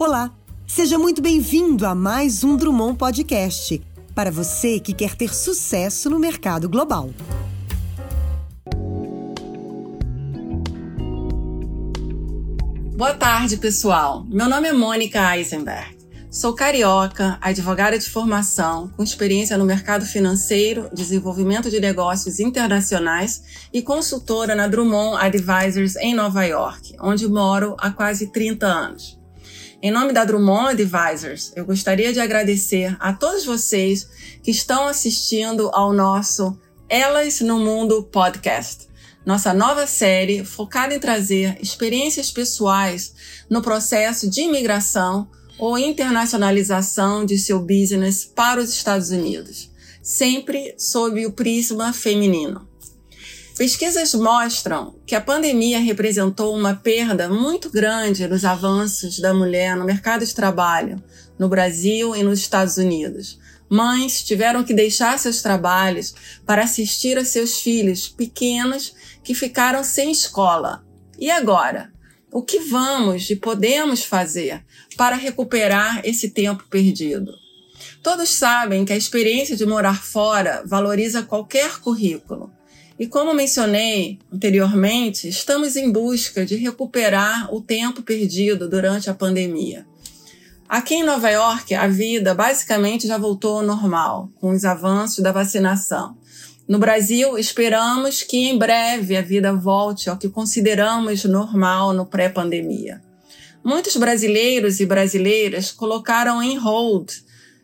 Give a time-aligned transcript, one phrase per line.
[0.00, 0.30] Olá,
[0.64, 3.82] seja muito bem-vindo a mais um Drummond Podcast
[4.14, 7.10] para você que quer ter sucesso no mercado global.
[12.96, 14.24] Boa tarde, pessoal.
[14.28, 15.98] Meu nome é Mônica Eisenberg.
[16.30, 23.82] Sou carioca, advogada de formação, com experiência no mercado financeiro, desenvolvimento de negócios internacionais e
[23.82, 29.17] consultora na Drummond Advisors em Nova York, onde moro há quase 30 anos.
[29.80, 34.08] Em nome da Drummond Advisors, eu gostaria de agradecer a todos vocês
[34.42, 38.88] que estão assistindo ao nosso Elas no Mundo podcast,
[39.24, 43.14] nossa nova série focada em trazer experiências pessoais
[43.48, 49.70] no processo de imigração ou internacionalização de seu business para os Estados Unidos,
[50.02, 52.67] sempre sob o prisma feminino.
[53.58, 59.84] Pesquisas mostram que a pandemia representou uma perda muito grande nos avanços da mulher no
[59.84, 61.02] mercado de trabalho
[61.36, 63.36] no Brasil e nos Estados Unidos.
[63.68, 66.14] Mães tiveram que deixar seus trabalhos
[66.46, 70.86] para assistir a seus filhos pequenos que ficaram sem escola.
[71.18, 71.92] E agora?
[72.30, 74.64] O que vamos e podemos fazer
[74.96, 77.32] para recuperar esse tempo perdido?
[78.04, 82.56] Todos sabem que a experiência de morar fora valoriza qualquer currículo.
[82.98, 89.86] E como mencionei anteriormente, estamos em busca de recuperar o tempo perdido durante a pandemia.
[90.68, 95.30] Aqui em Nova York, a vida basicamente já voltou ao normal, com os avanços da
[95.30, 96.18] vacinação.
[96.66, 103.00] No Brasil, esperamos que em breve a vida volte ao que consideramos normal no pré-pandemia.
[103.64, 107.12] Muitos brasileiros e brasileiras colocaram em hold,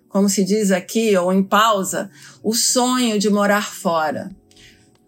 [0.09, 2.09] como se diz aqui, ou em pausa,
[2.43, 4.31] o sonho de morar fora.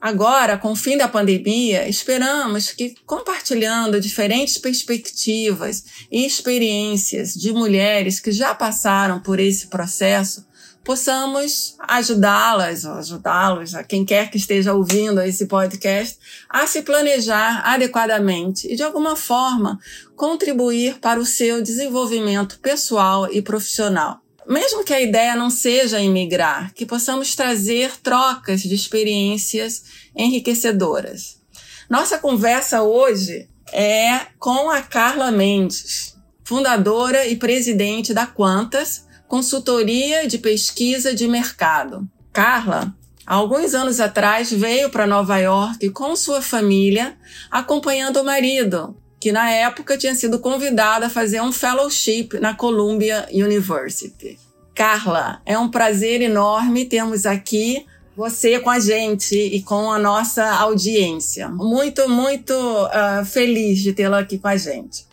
[0.00, 8.20] Agora, com o fim da pandemia, esperamos que, compartilhando diferentes perspectivas e experiências de mulheres
[8.20, 10.46] que já passaram por esse processo,
[10.84, 17.62] possamos ajudá-las, ou ajudá-los, a quem quer que esteja ouvindo esse podcast, a se planejar
[17.66, 19.80] adequadamente e, de alguma forma,
[20.14, 26.72] contribuir para o seu desenvolvimento pessoal e profissional mesmo que a ideia não seja emigrar,
[26.74, 29.82] que possamos trazer trocas de experiências
[30.14, 31.40] enriquecedoras.
[31.88, 40.38] Nossa conversa hoje é com a Carla Mendes, fundadora e presidente da Quantas, consultoria de
[40.38, 42.08] pesquisa de mercado.
[42.32, 42.94] Carla,
[43.26, 47.16] alguns anos atrás, veio para Nova York com sua família,
[47.50, 53.26] acompanhando o marido, que na época tinha sido convidado a fazer um fellowship na Columbia
[53.32, 54.38] University.
[54.72, 57.84] Carla, é um prazer enorme termos aqui
[58.16, 61.48] você com a gente e com a nossa audiência.
[61.48, 65.04] Muito, muito uh, feliz de tê-la aqui com a gente.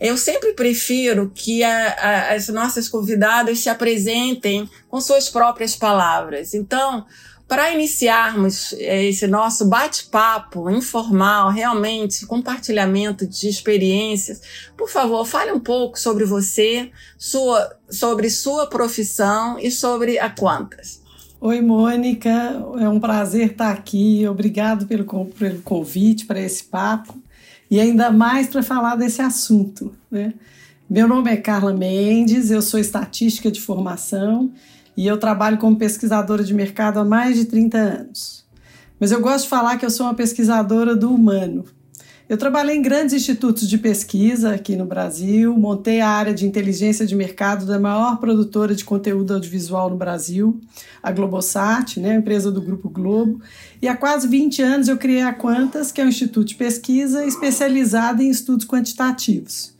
[0.00, 6.54] Eu sempre prefiro que a, a, as nossas convidadas se apresentem com suas próprias palavras.
[6.54, 7.04] Então,
[7.48, 14.42] para iniciarmos eh, esse nosso bate-papo informal, realmente compartilhamento de experiências,
[14.76, 21.00] por favor, fale um pouco sobre você, sua, sobre sua profissão e sobre a Quantas.
[21.40, 22.30] Oi, Mônica,
[22.80, 24.26] é um prazer estar aqui.
[24.26, 27.14] Obrigado pelo, pelo convite para esse papo
[27.70, 29.94] e ainda mais para falar desse assunto.
[30.10, 30.34] Né?
[30.88, 34.52] Meu nome é Carla Mendes, eu sou estatística de formação
[34.96, 38.46] e eu trabalho como pesquisadora de mercado há mais de 30 anos.
[38.98, 41.64] Mas eu gosto de falar que eu sou uma pesquisadora do humano.
[42.28, 47.06] Eu trabalhei em grandes institutos de pesquisa aqui no Brasil, montei a área de inteligência
[47.06, 50.60] de mercado da maior produtora de conteúdo audiovisual no Brasil,
[51.00, 53.40] a Globosat, né, empresa do Grupo Globo.
[53.80, 57.24] E há quase 20 anos eu criei a Quantas, que é um instituto de pesquisa
[57.24, 59.75] especializado em estudos quantitativos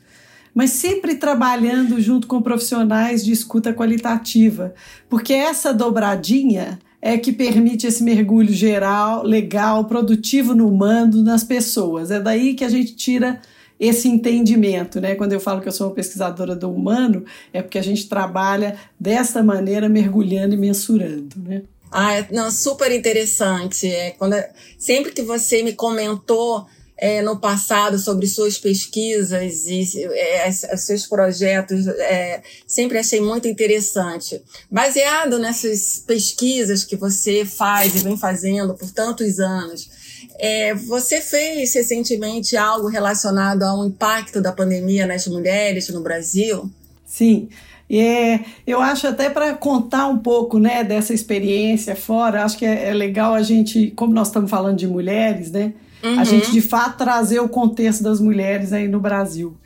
[0.57, 4.73] mas sempre trabalhando junto com profissionais de escuta qualitativa,
[5.07, 12.11] porque essa dobradinha é que permite esse mergulho geral, legal, produtivo no humano, nas pessoas.
[12.11, 13.39] É daí que a gente tira
[13.79, 15.15] esse entendimento, né?
[15.15, 18.79] Quando eu falo que eu sou uma pesquisadora do humano, é porque a gente trabalha
[18.99, 21.65] dessa maneira, mergulhando e mensurando, né?
[21.93, 23.87] Ah, é, não, super interessante.
[23.89, 24.35] É, quando,
[24.79, 26.67] sempre que você me comentou
[26.99, 34.41] é, no passado sobre suas pesquisas e é, seus projetos, é, sempre achei muito interessante.
[34.71, 39.91] Baseado nessas pesquisas que você faz e vem fazendo por tantos anos,
[40.39, 46.71] é, você fez recentemente algo relacionado ao impacto da pandemia nas mulheres no Brasil?
[47.05, 47.49] Sim.
[47.89, 52.89] É, eu acho até para contar um pouco né, dessa experiência fora, acho que é,
[52.89, 55.73] é legal a gente, como nós estamos falando de mulheres, né?
[56.07, 56.21] Uhum.
[56.21, 59.57] A gente de fato trazer o contexto das mulheres aí no Brasil.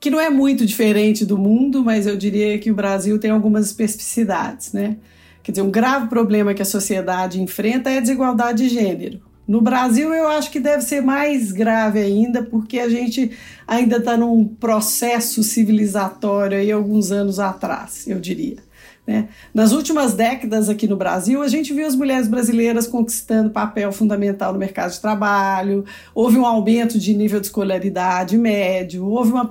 [0.00, 3.64] que não é muito diferente do mundo, mas eu diria que o Brasil tem algumas
[3.64, 4.98] especificidades, né?
[5.42, 9.20] Quer dizer, um grave problema que a sociedade enfrenta é a desigualdade de gênero.
[9.46, 13.30] No Brasil, eu acho que deve ser mais grave ainda, porque a gente
[13.66, 18.56] ainda está num processo civilizatório aí alguns anos atrás, eu diria.
[19.06, 19.28] Né?
[19.52, 24.52] Nas últimas décadas aqui no Brasil, a gente viu as mulheres brasileiras conquistando papel fundamental
[24.52, 25.84] no mercado de trabalho,
[26.14, 29.48] houve um aumento de nível de escolaridade médio, houve uma,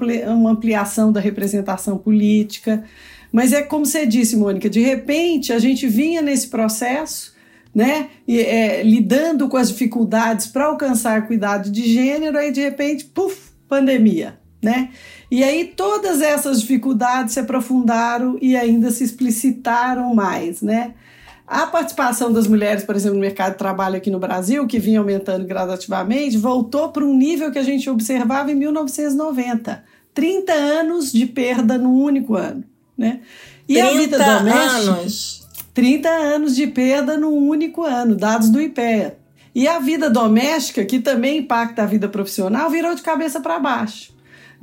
[0.50, 2.84] ampliação da representação política.
[3.32, 7.34] Mas é como você disse, Mônica, de repente a gente vinha nesse processo
[7.74, 8.10] né?
[8.28, 13.52] E, é, lidando com as dificuldades para alcançar cuidado de gênero, aí de repente, puf,
[13.68, 14.90] pandemia, né?
[15.30, 20.94] E aí todas essas dificuldades se aprofundaram e ainda se explicitaram mais, né?
[21.46, 25.00] A participação das mulheres, por exemplo, no mercado de trabalho aqui no Brasil, que vinha
[25.00, 29.84] aumentando gradativamente, voltou para um nível que a gente observava em 1990.
[30.14, 32.64] 30 anos de perda num único ano,
[32.98, 33.20] né?
[33.68, 34.92] E a vida doméstica...
[34.92, 35.44] Anos
[35.74, 39.18] 30 anos de perda num único ano, dados do IPEA.
[39.56, 44.13] E a vida doméstica, que também impacta a vida profissional, virou de cabeça para baixo.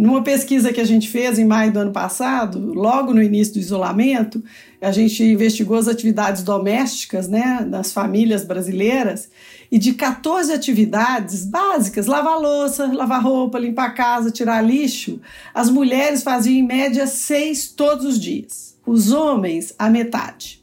[0.01, 3.61] Numa pesquisa que a gente fez em maio do ano passado, logo no início do
[3.61, 4.43] isolamento,
[4.81, 9.29] a gente investigou as atividades domésticas né, das famílias brasileiras
[9.71, 15.21] e de 14 atividades básicas, lavar louça, lavar roupa, limpar a casa, tirar lixo,
[15.53, 18.75] as mulheres faziam em média seis todos os dias.
[18.87, 20.63] Os homens, a metade.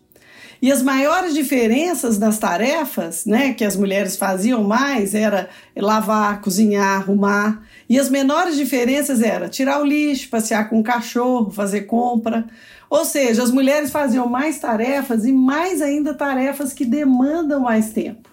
[0.60, 7.02] E as maiores diferenças das tarefas, né, que as mulheres faziam mais era lavar, cozinhar,
[7.02, 12.46] arrumar, e as menores diferenças era tirar o lixo, passear com o cachorro, fazer compra.
[12.90, 18.30] Ou seja, as mulheres faziam mais tarefas e mais ainda tarefas que demandam mais tempo,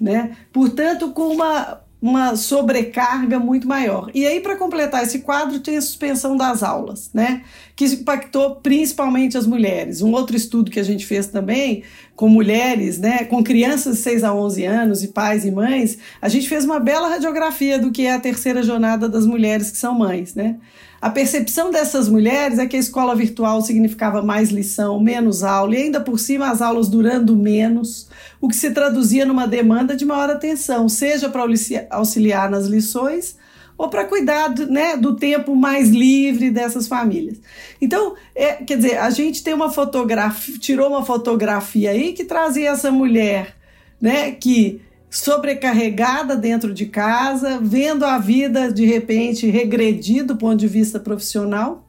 [0.00, 0.36] né?
[0.52, 4.10] Portanto, com uma uma sobrecarga muito maior.
[4.14, 7.42] E aí, para completar esse quadro, tem a suspensão das aulas, né?
[7.74, 10.02] Que impactou principalmente as mulheres.
[10.02, 11.82] Um outro estudo que a gente fez também
[12.14, 16.30] com mulheres, né, com crianças de 6 a 11 anos e pais e mães, a
[16.30, 19.94] gente fez uma bela radiografia do que é a terceira jornada das mulheres que são
[19.94, 20.56] mães, né?
[21.00, 25.82] A percepção dessas mulheres é que a escola virtual significava mais lição, menos aula, e
[25.82, 28.08] ainda por cima as aulas durando menos,
[28.40, 31.44] o que se traduzia numa demanda de maior atenção, seja para
[31.90, 33.36] auxiliar nas lições
[33.78, 37.38] ou para cuidar né, do tempo mais livre dessas famílias.
[37.80, 42.70] Então, é, quer dizer, a gente tem uma fotografia, tirou uma fotografia aí que trazia
[42.70, 43.54] essa mulher,
[44.00, 44.80] né, que
[45.10, 51.86] sobrecarregada dentro de casa, vendo a vida de repente regredir do ponto de vista profissional,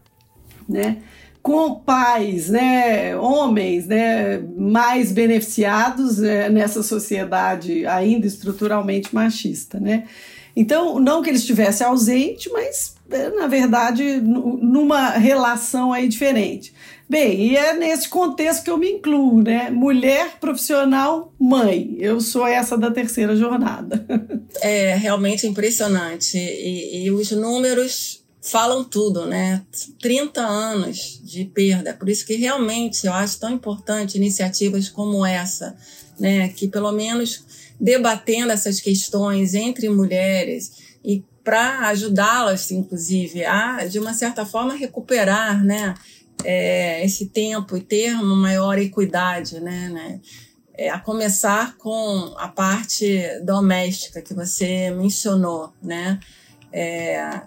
[0.68, 0.98] né?
[1.42, 10.04] Com pais, né, homens, né, mais beneficiados né, nessa sociedade ainda estruturalmente machista, né?
[10.56, 16.74] Então, não que ele estivesse ausente, mas é, na verdade numa relação aí diferente.
[17.09, 19.69] Bem, e é nesse contexto que eu me incluo, né?
[19.69, 21.95] Mulher profissional, mãe.
[22.00, 24.06] Eu sou essa da terceira jornada.
[24.59, 26.36] É realmente impressionante.
[26.38, 29.62] E, e os números falam tudo, né?
[30.01, 31.94] 30 anos de perda.
[31.94, 35.75] Por isso que realmente eu acho tão importante iniciativas como essa,
[36.18, 36.50] né?
[36.50, 37.44] Que pelo menos
[37.80, 40.71] debatendo essas questões entre mulheres
[41.04, 45.94] e para ajudá-las, inclusive, a, de uma certa forma, recuperar, né?
[46.44, 50.21] É, esse tempo e ter uma maior equidade, né, né?
[50.73, 56.19] É, a começar com a parte doméstica que você mencionou, né?
[56.71, 57.41] É,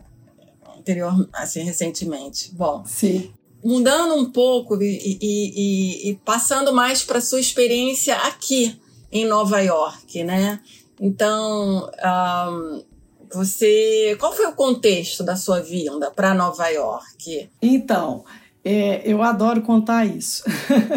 [0.77, 2.53] anterior, assim, recentemente.
[2.55, 3.33] Bom, Sim.
[3.63, 8.81] mudando um pouco e, e, e, e passando mais para sua experiência aqui
[9.13, 10.61] em Nova York, né?
[11.01, 11.89] Então,
[12.51, 12.85] um,
[13.33, 17.49] você, qual foi o contexto da sua vinda para Nova York?
[17.63, 18.25] Então,
[18.63, 20.45] é, eu adoro contar isso.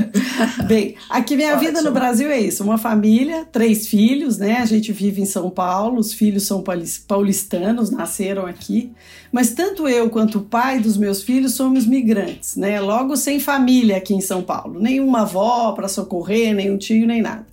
[0.68, 1.68] Bem, aqui minha Ótimo.
[1.68, 4.58] vida no Brasil é isso: uma família, três filhos, né?
[4.58, 6.64] A gente vive em São Paulo, os filhos são
[7.08, 8.92] paulistanos, nasceram aqui.
[9.32, 12.82] Mas tanto eu quanto o pai dos meus filhos somos migrantes, né?
[12.82, 17.22] Logo sem família aqui em São Paulo, nenhuma avó para socorrer, nem um tio, nem
[17.22, 17.53] nada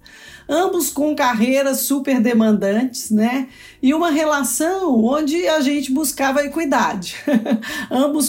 [0.50, 3.46] ambos com carreiras super demandantes, né?
[3.80, 7.14] E uma relação onde a gente buscava equidade,
[7.88, 8.28] ambos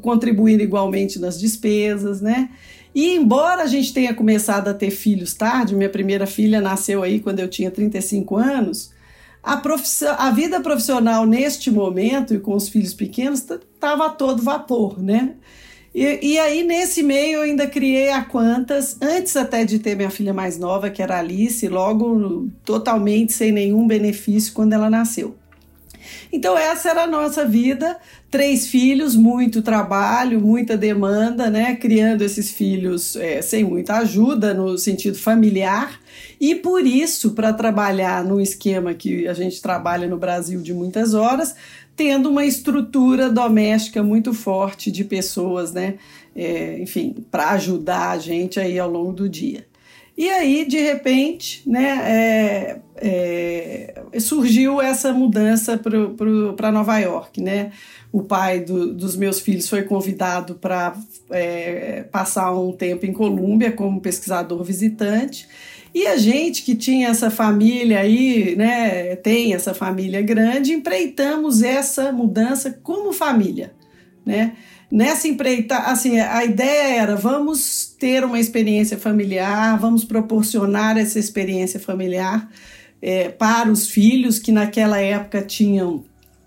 [0.00, 2.48] contribuindo igualmente nas despesas, né?
[2.94, 7.18] E embora a gente tenha começado a ter filhos tarde, minha primeira filha nasceu aí
[7.18, 8.92] quando eu tinha 35 anos,
[9.42, 9.60] a,
[10.18, 15.34] a vida profissional neste momento e com os filhos pequenos estava a todo vapor, né?
[15.94, 20.10] E, e, aí, nesse meio, eu ainda criei a Quantas, antes até de ter minha
[20.10, 25.34] filha mais nova, que era Alice, logo totalmente sem nenhum benefício quando ela nasceu.
[26.32, 27.96] Então, essa era a nossa vida.
[28.30, 31.74] Três filhos, muito trabalho, muita demanda, né?
[31.76, 35.98] Criando esses filhos é, sem muita ajuda no sentido familiar.
[36.40, 41.14] E por isso, para trabalhar no esquema que a gente trabalha no Brasil de muitas
[41.14, 41.54] horas,
[41.98, 45.96] tendo uma estrutura doméstica muito forte de pessoas, né?
[46.34, 49.66] É, enfim, para ajudar a gente aí ao longo do dia.
[50.16, 55.80] E aí, de repente, né, é, é, surgiu essa mudança
[56.56, 57.40] para Nova York.
[57.40, 57.72] Né?
[58.12, 60.96] O pai do, dos meus filhos foi convidado para
[61.30, 65.48] é, passar um tempo em Colômbia como pesquisador visitante.
[65.94, 72.12] E a gente que tinha essa família aí, né, tem essa família grande, empreitamos essa
[72.12, 73.72] mudança como família,
[74.24, 74.52] né?
[74.90, 81.78] Nessa empreita, assim, a ideia era vamos ter uma experiência familiar, vamos proporcionar essa experiência
[81.78, 82.50] familiar
[83.02, 86.04] é, para os filhos que naquela época tinham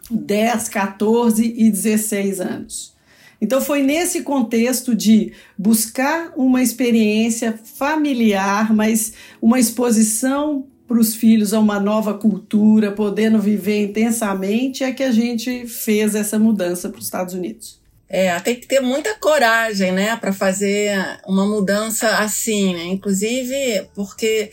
[0.09, 2.95] 10, 14 e 16 anos.
[3.41, 11.53] Então foi nesse contexto de buscar uma experiência familiar, mas uma exposição para os filhos
[11.53, 16.99] a uma nova cultura, podendo viver intensamente, é que a gente fez essa mudança para
[16.99, 17.81] os Estados Unidos.
[18.13, 20.91] É, tem que ter muita coragem, né, para fazer
[21.25, 22.83] uma mudança assim, né?
[22.87, 24.51] Inclusive porque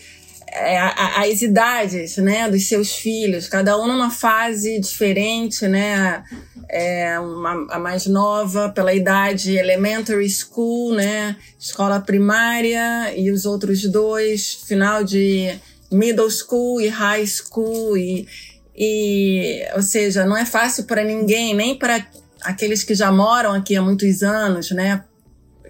[1.16, 6.22] as idades, né, dos seus filhos, cada um numa fase diferente, né?
[6.70, 13.82] É, uma, a mais nova pela idade elementary school, né, escola primária, e os outros
[13.84, 15.58] dois final de
[15.90, 18.28] middle school e high school e,
[18.76, 22.06] e ou seja, não é fácil para ninguém, nem para
[22.42, 25.04] aqueles que já moram aqui há muitos anos, né?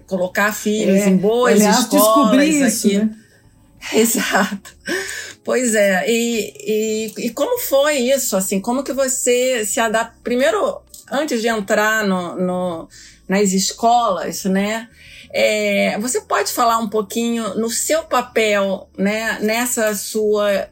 [0.05, 2.97] Colocar filhos é, em boas aliás, escolas isso, aqui.
[2.97, 3.09] Né?
[3.93, 4.75] Exato.
[5.43, 6.05] Pois é.
[6.09, 8.35] E, e, e, como foi isso?
[8.35, 10.17] Assim, como que você se adapta?
[10.23, 10.81] Primeiro,
[11.11, 12.89] antes de entrar no, no
[13.27, 14.89] nas escolas, né?
[15.31, 19.37] É, você pode falar um pouquinho no seu papel, né?
[19.39, 20.67] Nessa sua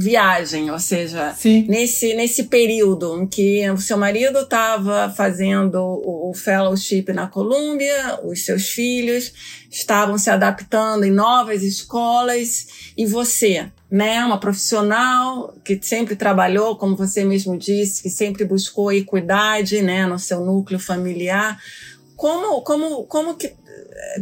[0.00, 1.66] viagem, ou seja, Sim.
[1.68, 8.20] nesse nesse período em que o seu marido estava fazendo o, o, fellowship na Colômbia,
[8.22, 9.32] os seus filhos
[9.68, 16.96] estavam se adaptando em novas escolas e você, né, uma profissional que sempre trabalhou, como
[16.96, 21.58] você mesmo disse, que sempre buscou equidade, né, no seu núcleo familiar,
[22.14, 23.52] como como como que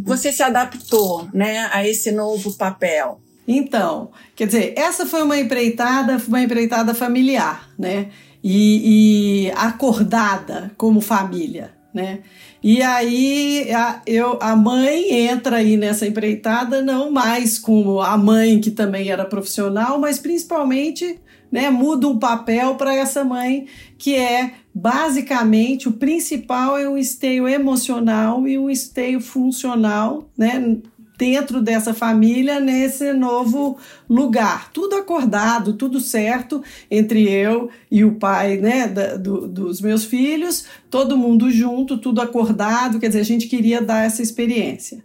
[0.02, 3.21] você se adaptou, né, a esse novo papel?
[3.46, 8.08] Então, quer dizer, essa foi uma empreitada, uma empreitada familiar, né?
[8.42, 12.20] E, e acordada como família, né?
[12.62, 18.60] E aí a, eu, a mãe entra aí nessa empreitada, não mais como a mãe
[18.60, 21.18] que também era profissional, mas principalmente
[21.50, 27.48] né, muda um papel para essa mãe que é basicamente o principal é um esteio
[27.48, 30.78] emocional e um esteio funcional, né,
[31.16, 34.70] dentro dessa família nesse novo lugar.
[34.73, 40.66] Tudo acordado, tudo certo entre eu e o pai né, da, do, dos meus filhos,
[40.90, 42.99] todo mundo junto, tudo acordado.
[43.00, 45.02] Quer dizer, a gente queria dar essa experiência.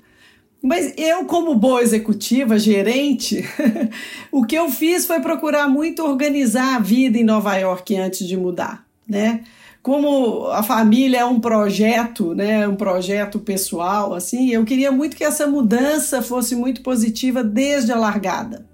[0.61, 3.43] Mas eu, como boa executiva, gerente,
[4.31, 8.37] o que eu fiz foi procurar muito organizar a vida em Nova York antes de
[8.37, 9.41] mudar, né?
[9.81, 15.23] Como a família é um projeto, né, um projeto pessoal, assim, eu queria muito que
[15.23, 18.70] essa mudança fosse muito positiva desde a largada.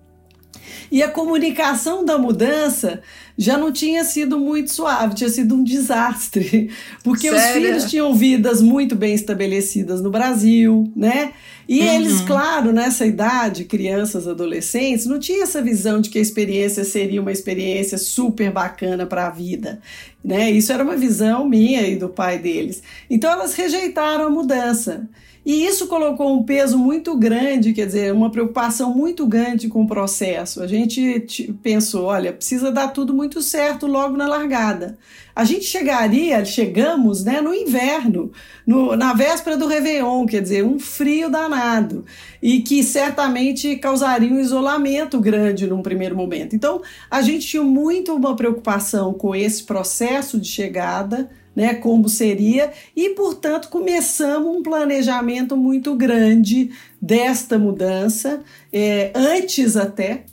[0.91, 3.01] E a comunicação da mudança
[3.37, 6.71] já não tinha sido muito suave, tinha sido um desastre,
[7.03, 7.37] porque Sério?
[7.37, 11.33] os filhos tinham vidas muito bem estabelecidas no Brasil, né?
[11.67, 11.93] E uhum.
[11.93, 17.21] eles, claro, nessa idade, crianças, adolescentes, não tinha essa visão de que a experiência seria
[17.21, 19.81] uma experiência super bacana para a vida,
[20.23, 20.49] né?
[20.49, 22.81] Isso era uma visão minha e do pai deles.
[23.09, 25.07] Então elas rejeitaram a mudança.
[25.47, 29.87] E isso colocou um peso muito grande, quer dizer, uma preocupação muito grande com o
[29.87, 30.61] processo.
[30.61, 31.23] A gente
[31.63, 34.97] pensou, olha, precisa dar tudo muito certo logo na largada.
[35.33, 38.29] A gente chegaria, chegamos né, no inverno,
[38.65, 42.03] no, na véspera do Réveillon, quer dizer, um frio danado,
[42.41, 46.57] e que certamente causaria um isolamento grande num primeiro momento.
[46.57, 52.71] Então, a gente tinha muito uma preocupação com esse processo de chegada né, como seria,
[52.95, 56.69] e portanto começamos um planejamento muito grande
[57.01, 60.25] desta mudança, é, antes até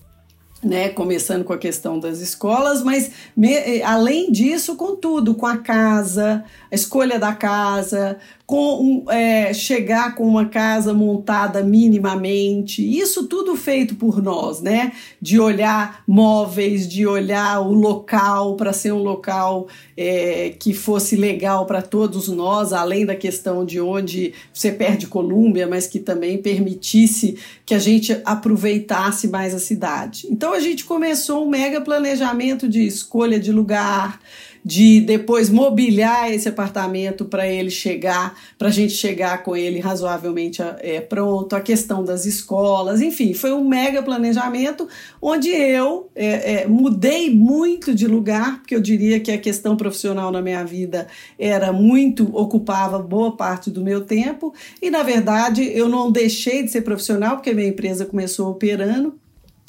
[0.64, 5.58] né, começando com a questão das escolas, mas me, além disso, com tudo, com a
[5.58, 13.56] casa, a escolha da casa, com é, chegar com uma casa montada minimamente, isso tudo
[13.56, 14.92] feito por nós, né?
[15.20, 19.66] De olhar móveis, de olhar o local para ser um local
[19.96, 25.66] é, que fosse legal para todos nós, além da questão de onde você perde Colômbia,
[25.66, 30.26] mas que também permitisse que a gente aproveitasse mais a cidade.
[30.30, 34.20] Então a gente começou um mega planejamento de escolha de lugar
[34.64, 40.62] de depois mobiliar esse apartamento para ele chegar, para a gente chegar com ele razoavelmente
[40.78, 44.88] é, pronto, a questão das escolas, enfim, foi um mega planejamento
[45.20, 50.32] onde eu é, é, mudei muito de lugar, porque eu diria que a questão profissional
[50.32, 51.08] na minha vida
[51.38, 56.70] era muito, ocupava boa parte do meu tempo, e na verdade eu não deixei de
[56.70, 59.14] ser profissional, porque minha empresa começou operando,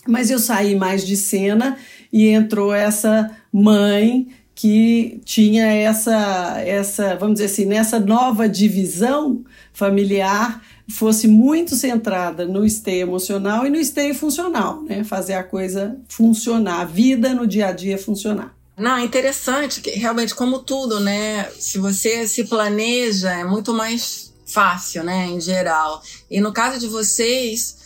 [0.08, 1.78] mas eu saí mais de cena
[2.12, 9.44] e entrou essa mãe que tinha essa, essa, vamos dizer assim, nessa nova divisão
[9.74, 15.04] familiar fosse muito centrada no esteio emocional e no esteio funcional, né?
[15.04, 18.56] Fazer a coisa funcionar, a vida no dia a dia funcionar.
[18.78, 21.50] Não, é interessante que realmente, como tudo, né?
[21.58, 25.26] Se você se planeja, é muito mais fácil, né?
[25.28, 26.02] Em geral.
[26.30, 27.78] E no caso de vocês,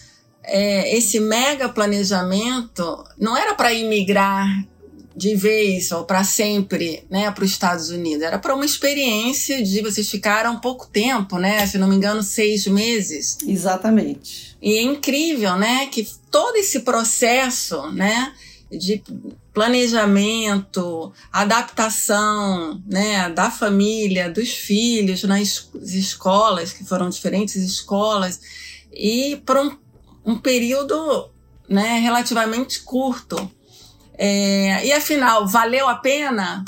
[0.44, 4.48] é, esse mega planejamento não era para imigrar
[5.16, 8.24] de vez ou para sempre, né, para os Estados Unidos.
[8.24, 11.68] Era para uma experiência de vocês ficaram pouco tempo, né?
[11.68, 13.38] Se não me engano, seis meses.
[13.46, 14.56] Exatamente.
[14.62, 18.34] E é incrível, né, que todo esse processo, né,
[18.72, 19.04] de
[19.54, 28.40] planejamento, adaptação, né, da família, dos filhos nas escolas, que foram diferentes escolas,
[28.94, 29.78] e por um,
[30.30, 31.30] um período,
[31.68, 33.52] né, relativamente curto.
[34.16, 36.64] É, e afinal, valeu a pena?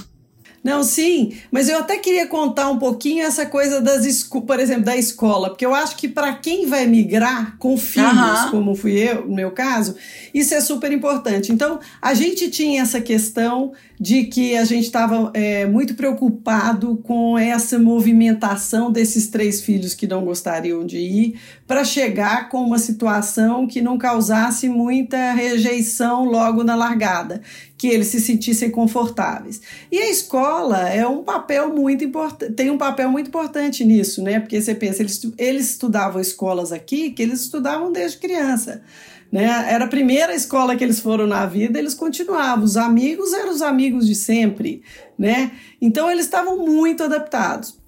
[0.63, 4.95] Não, sim, mas eu até queria contar um pouquinho essa coisa das, por exemplo, da
[4.95, 8.51] escola, porque eu acho que para quem vai migrar com filhos, uhum.
[8.51, 9.95] como fui eu, no meu caso,
[10.31, 11.51] isso é super importante.
[11.51, 17.37] Então, a gente tinha essa questão de que a gente estava é, muito preocupado com
[17.37, 23.67] essa movimentação desses três filhos que não gostariam de ir, para chegar com uma situação
[23.67, 27.41] que não causasse muita rejeição logo na largada,
[27.81, 29.59] que eles se sentissem confortáveis.
[29.91, 32.07] E a escola é um papel muito
[32.55, 34.39] tem um papel muito importante nisso, né?
[34.39, 38.83] Porque você pensa, eles, eles estudavam escolas aqui que eles estudavam desde criança.
[39.31, 39.46] Né?
[39.67, 42.63] Era a primeira escola que eles foram na vida, eles continuavam.
[42.63, 44.83] Os amigos eram os amigos de sempre,
[45.17, 45.50] né?
[45.81, 47.80] Então eles estavam muito adaptados.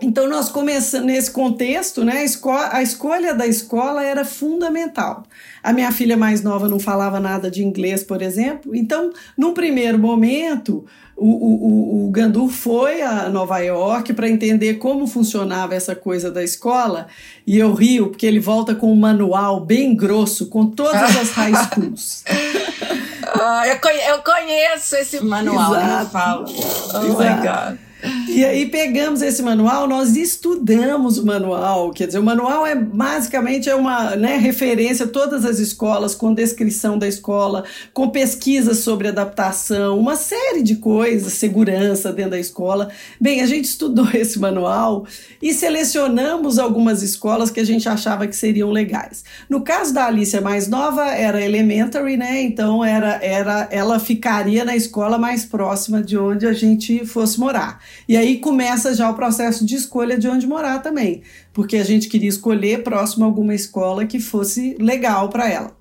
[0.00, 2.18] Então nós começamos nesse contexto, né?
[2.18, 5.24] A, esco a escolha da escola era fundamental.
[5.62, 8.74] A minha filha mais nova não falava nada de inglês, por exemplo.
[8.74, 10.84] Então, num primeiro momento,
[11.16, 16.44] o, o, o Gandur foi a Nova York para entender como funcionava essa coisa da
[16.44, 17.06] escola.
[17.46, 21.54] E eu rio, porque ele volta com um manual bem grosso, com todas as high
[21.72, 22.22] schools.
[23.34, 25.86] ah, eu, conheço esse manual, Exato.
[25.86, 26.08] né?
[26.12, 26.44] Fala.
[26.48, 27.22] Oh Exato.
[27.22, 27.85] my God.
[28.28, 33.70] E aí pegamos esse manual, nós estudamos o manual, quer dizer, o manual é basicamente
[33.70, 39.08] é uma né, referência a todas as escolas, com descrição da escola, com pesquisas sobre
[39.08, 42.90] adaptação, uma série de coisas, segurança dentro da escola.
[43.18, 45.06] Bem, a gente estudou esse manual
[45.40, 49.24] e selecionamos algumas escolas que a gente achava que seriam legais.
[49.48, 52.42] No caso da Alicia mais nova, era elementary, né?
[52.42, 57.80] Então era, era ela ficaria na escola mais próxima de onde a gente fosse morar.
[58.08, 61.22] E aí começa já o processo de escolha de onde morar também,
[61.52, 65.76] porque a gente queria escolher próximo a alguma escola que fosse legal para ela.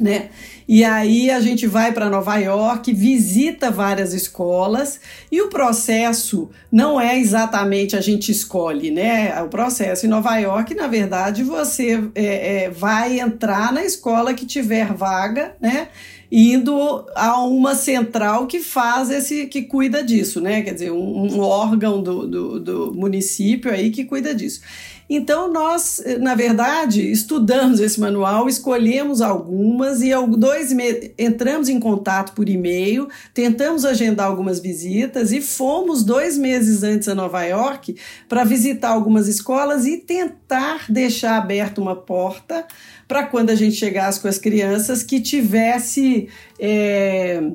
[0.00, 0.30] Né?
[0.66, 4.98] E aí a gente vai para Nova York, visita várias escolas
[5.30, 9.40] e o processo não é exatamente a gente escolhe, né?
[9.42, 14.46] O processo em Nova York, na verdade, você é, é, vai entrar na escola que
[14.46, 15.88] tiver vaga, né?
[16.34, 20.62] Indo a uma central que faz esse, que cuida disso, né?
[20.62, 24.62] Quer dizer, um, um órgão do, do, do município aí que cuida disso.
[25.14, 30.74] Então, nós, na verdade, estudamos esse manual, escolhemos algumas e dois
[31.18, 37.14] entramos em contato por e-mail, tentamos agendar algumas visitas e fomos dois meses antes a
[37.14, 37.94] Nova York
[38.26, 42.66] para visitar algumas escolas e tentar deixar aberta uma porta
[43.06, 46.26] para quando a gente chegasse com as crianças que tivesse.
[46.58, 47.52] É,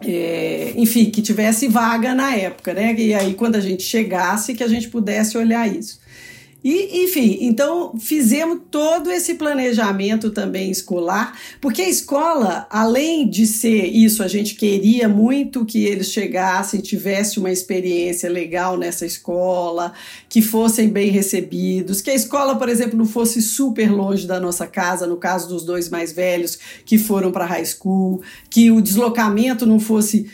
[0.00, 2.94] é, enfim, que tivesse vaga na época, né?
[2.96, 5.98] E aí, quando a gente chegasse, que a gente pudesse olhar isso.
[6.62, 13.84] E, enfim, então fizemos todo esse planejamento também escolar, porque a escola, além de ser
[13.86, 19.92] isso, a gente queria muito que eles chegassem, tivessem uma experiência legal nessa escola,
[20.28, 24.66] que fossem bem recebidos, que a escola, por exemplo, não fosse super longe da nossa
[24.66, 29.64] casa, no caso dos dois mais velhos que foram para high school, que o deslocamento
[29.64, 30.28] não fosse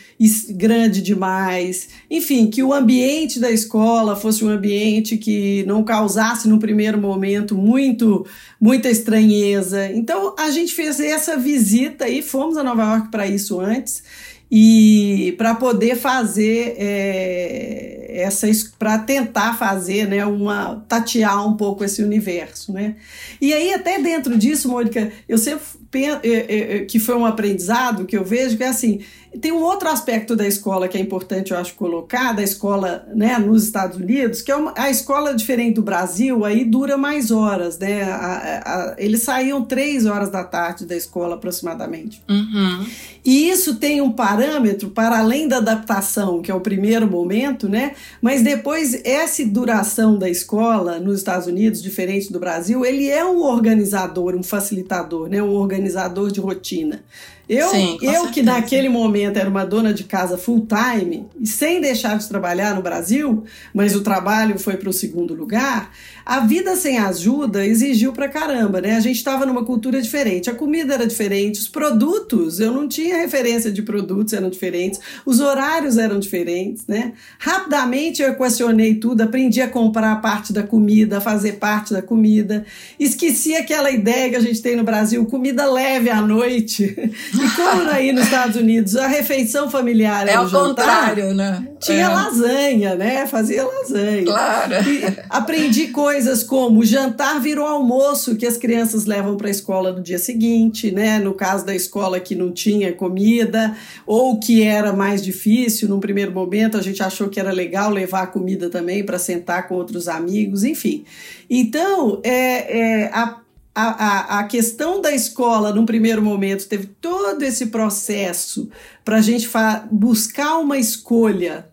[0.51, 6.57] grande demais, enfim, que o ambiente da escola fosse um ambiente que não causasse no
[6.57, 8.25] primeiro momento muito
[8.59, 9.91] muita estranheza.
[9.91, 14.03] Então a gente fez essa visita e fomos a Nova York para isso antes.
[14.49, 18.47] E para poder fazer é, essa
[18.77, 22.95] para tentar fazer né uma tatear um pouco esse universo né.
[23.41, 27.25] E aí até dentro disso Mônica eu sempre penso, é, é, é, que foi um
[27.25, 29.01] aprendizado que eu vejo que é assim
[29.41, 33.37] tem um outro aspecto da escola que é importante, eu acho, colocar, da escola né,
[33.37, 37.77] nos Estados Unidos, que é uma, a escola diferente do Brasil, aí dura mais horas,
[37.77, 38.03] né?
[38.03, 42.21] A, a, eles saíam três horas da tarde da escola, aproximadamente.
[42.29, 42.85] Uhum.
[43.23, 47.93] E isso tem um parâmetro para além da adaptação, que é o primeiro momento, né?
[48.21, 53.41] Mas depois, essa duração da escola nos Estados Unidos, diferente do Brasil, ele é um
[53.41, 55.41] organizador, um facilitador, né?
[55.41, 57.03] Um organizador de rotina.
[57.47, 61.79] Eu, Sim, eu que naquele momento era uma dona de casa full time e sem
[61.79, 65.91] deixar de trabalhar no Brasil, mas o trabalho foi para o segundo lugar,
[66.25, 68.95] a vida sem ajuda exigiu pra caramba, né?
[68.95, 73.17] A gente estava numa cultura diferente, a comida era diferente, os produtos, eu não tinha
[73.17, 77.13] referência de produtos, eram diferentes, os horários eram diferentes, né?
[77.37, 82.65] Rapidamente eu equacionei tudo, aprendi a comprar parte da comida, a fazer parte da comida,
[82.99, 86.95] esqueci aquela ideia que a gente tem no Brasil, comida leve à noite.
[87.41, 91.67] E como aí nos Estados Unidos a refeição familiar é o contrário, né?
[91.79, 92.07] Tinha é.
[92.07, 93.27] lasanha, né?
[93.27, 94.23] Fazia lasanha.
[94.23, 94.73] Claro.
[94.89, 99.91] E aprendi coisas como o jantar virou almoço que as crianças levam para a escola
[99.91, 101.19] no dia seguinte, né?
[101.19, 106.31] No caso da escola que não tinha comida ou que era mais difícil, num primeiro
[106.31, 110.07] momento a gente achou que era legal levar a comida também para sentar com outros
[110.07, 111.05] amigos, enfim.
[111.49, 113.44] Então, é, é a
[113.75, 118.69] a, a, a, questão da escola, num primeiro momento, teve todo esse processo
[119.03, 119.49] para a gente
[119.91, 121.67] buscar uma escolha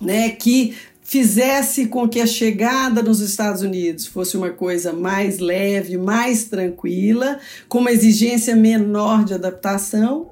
[0.00, 5.96] né, que fizesse com que a chegada nos Estados Unidos fosse uma coisa mais leve,
[5.96, 10.28] mais tranquila, com uma exigência menor de adaptação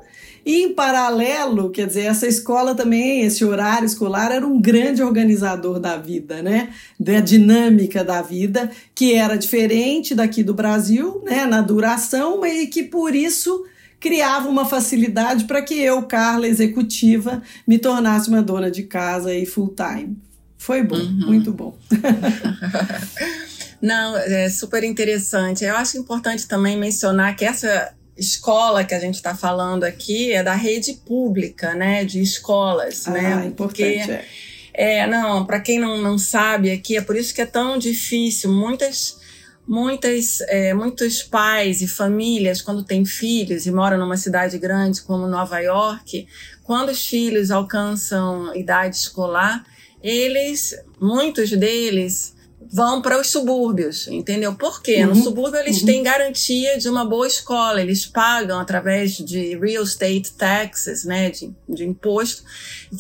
[0.47, 5.81] e em paralelo, quer dizer, essa escola também, esse horário escolar era um grande organizador
[5.81, 6.71] da vida, né?
[7.01, 11.47] Da dinâmica da vida, que era diferente daqui do Brasil, né?
[11.47, 13.67] Na duração, e que por isso
[13.99, 19.45] criava uma facilidade para que eu, Carla, executiva, me tornasse uma dona de casa e
[19.45, 20.17] full time.
[20.57, 21.27] Foi bom, uhum.
[21.27, 21.77] muito bom.
[23.83, 25.65] Não, é super interessante.
[25.65, 30.43] Eu acho importante também mencionar que essa escola que a gente está falando aqui é
[30.43, 33.53] da rede pública, né, de escolas, ah, né?
[33.57, 34.25] Porque é.
[34.73, 38.51] é, não, para quem não, não sabe aqui, é por isso que é tão difícil.
[38.51, 39.19] Muitas,
[39.67, 45.27] muitas, é, muitos pais e famílias, quando têm filhos e moram numa cidade grande como
[45.27, 46.27] Nova York,
[46.63, 49.65] quando os filhos alcançam idade escolar,
[50.03, 52.36] eles, muitos deles,
[52.77, 54.55] vão para os subúrbios, entendeu?
[54.55, 55.03] Por quê?
[55.03, 55.15] Uhum.
[55.15, 55.87] No subúrbio eles uhum.
[55.87, 61.51] têm garantia de uma boa escola, eles pagam através de real estate taxes, né, de,
[61.67, 62.43] de imposto,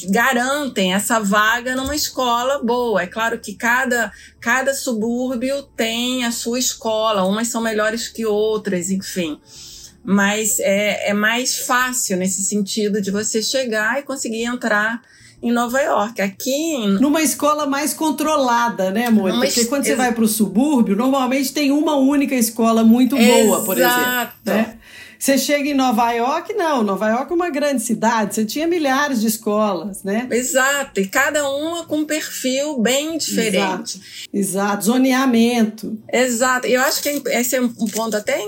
[0.08, 3.02] garantem essa vaga numa escola boa.
[3.02, 4.10] É claro que cada,
[4.40, 9.38] cada subúrbio tem a sua escola, umas são melhores que outras, enfim
[10.08, 15.02] mas é, é mais fácil nesse sentido de você chegar e conseguir entrar
[15.48, 16.20] em Nova York.
[16.20, 16.50] Aqui.
[16.50, 16.88] Em...
[17.00, 19.30] Numa escola mais controlada, né, amor?
[19.30, 23.28] Numa Porque quando você vai para o subúrbio, normalmente tem uma única escola muito boa,
[23.28, 23.64] Exato.
[23.64, 24.32] por exemplo.
[24.44, 24.76] Né?
[25.18, 26.82] Você chega em Nova York, não.
[26.82, 30.28] Nova York é uma grande cidade, você tinha milhares de escolas, né?
[30.30, 33.98] Exato, e cada uma com um perfil bem diferente.
[33.98, 34.85] Exato, Exato.
[34.85, 35.98] zoneamento.
[36.12, 38.38] Exato, eu acho que esse é um ponto até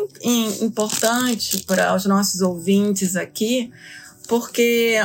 [0.60, 3.70] importante para os nossos ouvintes aqui,
[4.28, 4.96] porque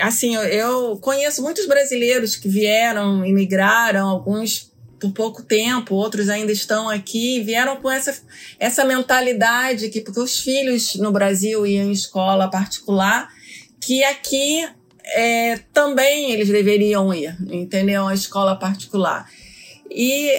[0.00, 6.88] assim eu conheço muitos brasileiros que vieram, imigraram, alguns por pouco tempo, outros ainda estão
[6.88, 8.18] aqui, vieram com essa,
[8.58, 13.28] essa mentalidade que porque os filhos no Brasil iam em escola particular,
[13.80, 14.66] que aqui
[15.04, 18.06] é, também eles deveriam ir, entendeu?
[18.06, 19.28] A escola particular.
[19.90, 20.30] E,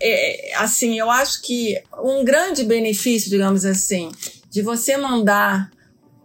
[0.00, 4.10] é, assim, eu acho que um grande benefício, digamos assim,
[4.50, 5.70] de você mandar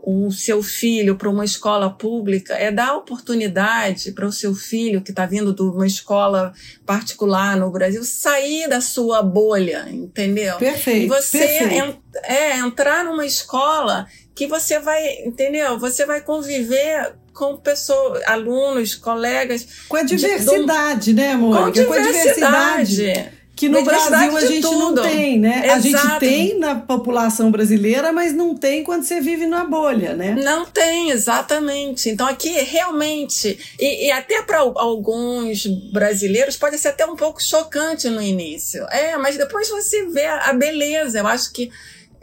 [0.03, 5.11] o seu filho para uma escola pública é dar oportunidade para o seu filho que
[5.11, 6.53] está vindo de uma escola
[6.85, 10.57] particular no Brasil sair da sua bolha, entendeu?
[10.57, 11.05] Perfeito.
[11.05, 12.03] E você perfeito.
[12.23, 15.77] é entrar numa escola que você vai, entendeu?
[15.77, 19.67] Você vai conviver com pessoas, alunos, colegas.
[19.87, 21.71] Com a diversidade, de, né, amor?
[21.71, 24.95] Com, com a diversidade que no Brasil a gente tudo.
[24.95, 25.62] não tem, né?
[25.65, 25.78] Exato.
[25.78, 30.36] A gente tem na população brasileira, mas não tem quando você vive na bolha, né?
[30.43, 32.10] Não tem, exatamente.
[32.10, 38.10] Então aqui realmente, e, e até para alguns brasileiros pode ser até um pouco chocante
[38.10, 38.84] no início.
[38.86, 41.19] É, mas depois você vê a beleza.
[41.19, 41.71] Eu acho que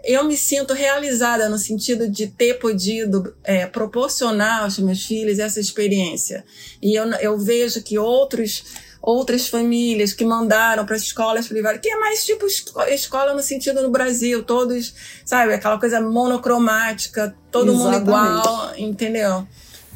[0.03, 5.61] eu me sinto realizada no sentido de ter podido é, proporcionar aos meus filhos essa
[5.61, 6.45] experiência.
[6.83, 11.99] E eu, eu vejo que outros outras famílias que mandaram para escolas privadas, que é
[11.99, 12.47] mais tipo
[12.89, 18.01] escola no sentido no Brasil, todos, sabe, aquela coisa monocromática, todo Exatamente.
[18.01, 19.47] mundo igual, entendeu?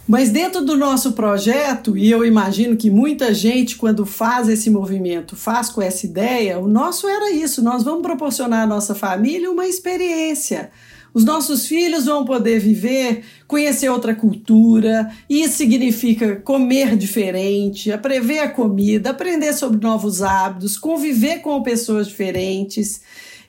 [0.06, 5.36] Mas dentro do nosso projeto, e eu imagino que muita gente, quando faz esse movimento,
[5.36, 9.66] faz com essa ideia, o nosso era isso: nós vamos proporcionar à nossa família uma
[9.66, 10.70] experiência
[11.14, 18.40] os nossos filhos vão poder viver, conhecer outra cultura, e isso significa comer diferente, prever
[18.40, 23.02] a comida, aprender sobre novos hábitos, conviver com pessoas diferentes.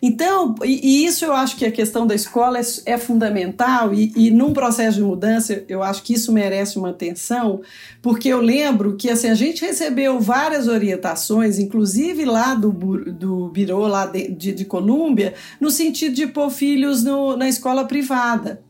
[0.05, 4.11] Então, e, e, isso eu acho que a questão da escola é, é fundamental, e,
[4.17, 7.61] e, num processo de mudança, eu acho que isso merece uma atenção,
[8.01, 13.87] porque eu lembro que assim, a gente recebeu várias orientações, inclusive lá do, do Biro,
[13.87, 18.61] lá de, de, de Colômbia, no sentido de pôr filhos no, na escola privada.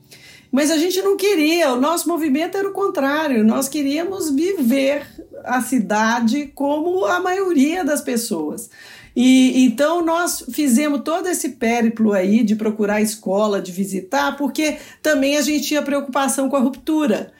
[0.54, 5.04] Mas a gente não queria, o nosso movimento era o contrário, nós queríamos viver
[5.44, 8.70] a cidade como a maioria das pessoas.
[9.16, 15.38] E então nós fizemos todo esse périplo aí de procurar escola, de visitar, porque também
[15.38, 17.34] a gente tinha preocupação com a ruptura.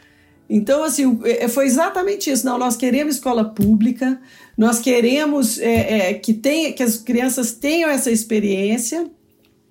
[0.50, 2.44] Então, assim, é, foi exatamente isso.
[2.48, 4.20] Não, nós queremos escola pública,
[4.58, 9.06] nós queremos é, é, que, tenha, que as crianças tenham essa experiência,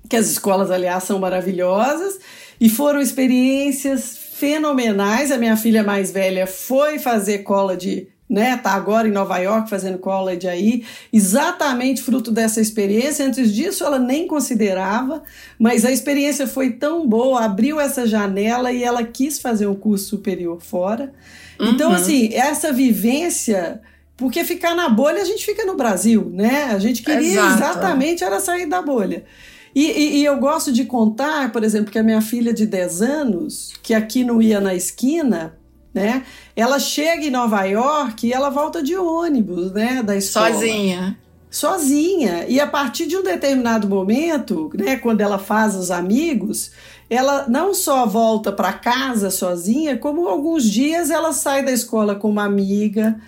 [0.09, 2.21] que as escolas, aliás, são maravilhosas,
[2.63, 5.33] e foram experiências fenomenais.
[5.33, 8.57] A minha filha mais velha foi fazer cola de né?
[8.57, 13.27] Tá agora em Nova York fazendo college aí, exatamente fruto dessa experiência.
[13.27, 15.23] Antes disso ela nem considerava,
[15.59, 20.07] mas a experiência foi tão boa, abriu essa janela e ela quis fazer um curso
[20.07, 21.13] superior fora.
[21.57, 21.75] Então, uhum.
[21.75, 23.83] Então assim, essa vivência
[24.17, 26.71] porque ficar na bolha a gente fica no Brasil, né?
[26.73, 27.55] A gente queria Exato.
[27.55, 29.25] exatamente era sair da bolha.
[29.75, 33.03] E, e, e, eu gosto de contar, por exemplo, que a minha filha de 10
[33.03, 35.59] anos, que aqui não ia na esquina,
[35.95, 36.25] né?
[36.55, 40.53] Ela chega em Nova York e ela volta de ônibus, né, da escola.
[40.53, 41.19] Sozinha.
[41.51, 42.47] Sozinha.
[42.49, 46.73] E a partir de um determinado momento, né, quando ela faz os amigos,
[47.11, 52.31] ela não só volta para casa sozinha, como alguns dias ela sai da escola com
[52.31, 53.21] uma amiga,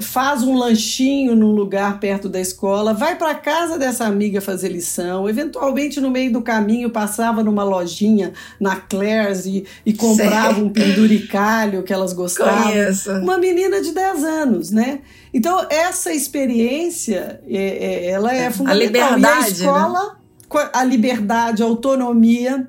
[0.00, 5.28] faz um lanchinho num lugar perto da escola, vai para casa dessa amiga fazer lição,
[5.28, 10.62] eventualmente no meio do caminho passava numa lojinha na Claire's e, e comprava Sei.
[10.62, 12.64] um penduricalho que elas gostavam.
[12.64, 13.10] Conheço.
[13.12, 15.00] Uma menina de 10 anos, né?
[15.32, 19.12] Então, essa experiência, é, é, ela é fundamental.
[19.12, 19.48] A liberdade, e a né?
[19.48, 20.70] escola, né?
[20.72, 22.68] a liberdade, a autonomia,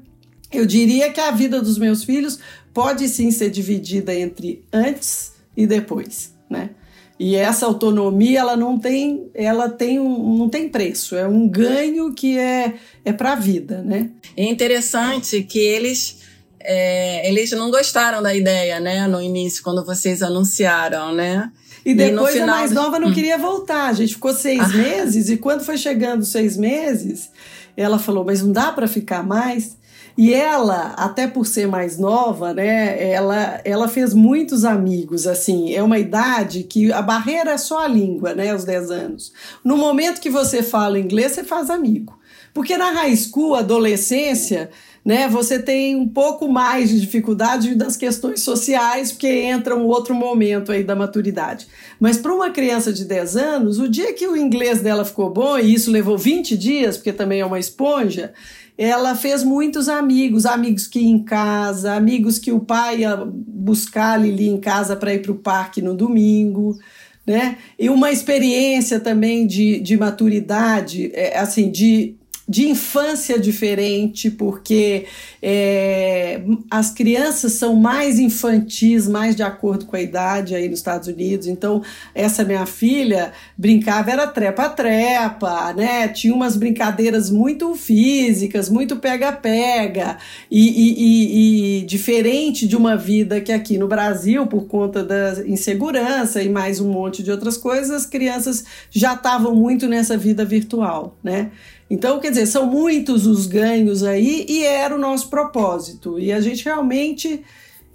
[0.52, 2.39] eu diria que a vida dos meus filhos
[2.74, 6.72] pode sim ser dividida entre antes e depois, né?
[7.17, 12.13] E essa autonomia, ela não tem, ela tem um, não tem preço, é um ganho
[12.13, 12.73] que é,
[13.06, 14.10] é para a vida, né?
[14.36, 16.17] É interessante que eles
[16.60, 21.51] é, eles não gostaram da ideia, né, no início, quando vocês anunciaram, né?
[21.86, 23.13] E depois e a mais nova não hum.
[23.13, 23.89] queria voltar.
[23.89, 24.67] A gente ficou seis ah.
[24.69, 27.30] meses e quando foi chegando seis meses,
[27.78, 29.78] ela falou: Mas não dá para ficar mais?
[30.17, 35.84] E ela, até por ser mais nova, né, ela, ela fez muitos amigos, assim, é
[35.84, 39.34] uma idade que a barreira é só a língua, né, os 10 anos.
[39.63, 42.17] No momento que você fala inglês, você faz amigo.
[42.54, 44.69] Porque na high school, adolescência,
[45.04, 50.15] né, você tem um pouco mais de dificuldade das questões sociais, porque entra um outro
[50.15, 51.67] momento aí da maturidade.
[51.99, 55.60] Mas para uma criança de 10 anos, o dia que o inglês dela ficou bom,
[55.60, 58.34] e isso levou 20 dias, porque também é uma esponja,
[58.77, 64.13] ela fez muitos amigos, amigos que iam em casa, amigos que o pai ia buscar
[64.13, 66.77] a Lili em casa para ir para o parque no domingo,
[67.25, 67.57] né?
[67.79, 72.15] E uma experiência também de, de maturidade, é, assim, de
[72.47, 75.08] de infância diferente, porque
[75.41, 81.08] é, as crianças são mais infantis, mais de acordo com a idade aí nos Estados
[81.08, 81.47] Unidos.
[81.47, 81.81] Então,
[82.13, 86.08] essa minha filha brincava, era trepa-trepa, né?
[86.10, 90.17] Tinha umas brincadeiras muito físicas, muito pega-pega,
[90.49, 95.43] e, e, e, e diferente de uma vida que aqui no Brasil, por conta da
[95.47, 100.45] insegurança e mais um monte de outras coisas, as crianças já estavam muito nessa vida
[100.45, 101.49] virtual, né?
[101.89, 106.19] Então, quer dizer, são muitos os ganhos aí e era o nosso propósito.
[106.19, 107.43] E a gente realmente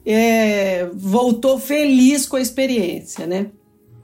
[0.07, 3.51] é, voltou feliz com a experiência, né?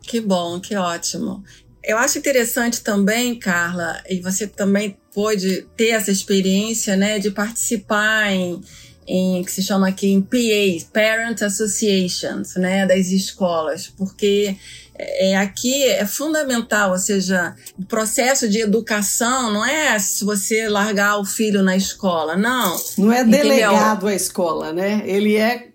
[0.03, 1.43] Que bom, que ótimo.
[1.83, 8.33] Eu acho interessante também, Carla, e você também pôde ter essa experiência, né, de participar
[8.33, 8.61] em,
[9.07, 14.57] em que se chama aqui em PAs, Parent Associations, né, das escolas, porque
[14.99, 21.19] é, aqui é fundamental, ou seja, o processo de educação não é se você largar
[21.19, 22.77] o filho na escola, não.
[22.99, 25.03] Não é delegado à escola, né?
[25.05, 25.69] Ele é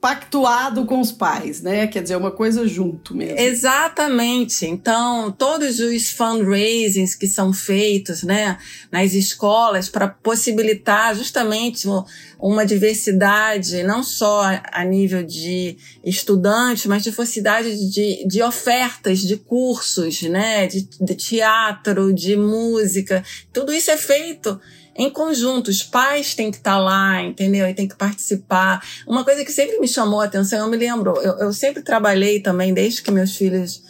[0.00, 1.86] pactuado com os pais, né?
[1.86, 3.38] Quer dizer, uma coisa junto mesmo.
[3.38, 4.66] Exatamente.
[4.66, 8.58] Então, todos os fundraisings que são feitos, né,
[8.90, 11.88] nas escolas para possibilitar justamente
[12.38, 20.20] uma diversidade, não só a nível de estudantes, mas diversidade de, de ofertas, de cursos,
[20.22, 23.24] né, de, de teatro, de música.
[23.50, 24.60] Tudo isso é feito
[24.96, 25.68] em conjunto.
[25.68, 27.66] Os pais têm que estar tá lá, entendeu?
[27.66, 28.84] E tem que participar.
[29.06, 32.40] Uma coisa que sempre me chamou a atenção, eu me lembro, eu, eu sempre trabalhei
[32.40, 33.82] também, desde que meus filhos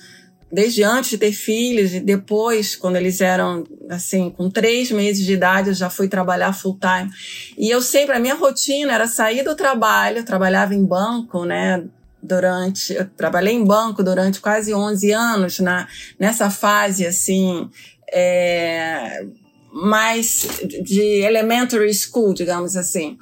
[0.52, 5.32] desde antes de ter filhos e depois, quando eles eram, assim, com três meses de
[5.32, 7.10] idade, eu já fui trabalhar full time.
[7.56, 11.82] E eu sempre, a minha rotina era sair do trabalho, eu trabalhava em banco, né?
[12.22, 15.88] Durante, eu trabalhei em banco durante quase 11 anos, na,
[16.20, 17.68] nessa fase, assim,
[18.12, 19.24] é,
[19.72, 20.46] mais
[20.82, 23.18] de elementary school, digamos assim.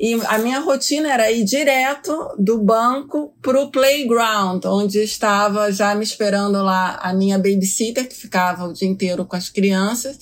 [0.00, 6.02] E a minha rotina era ir direto do banco pro playground, onde estava já me
[6.02, 10.18] esperando lá a minha babysitter, que ficava o dia inteiro com as crianças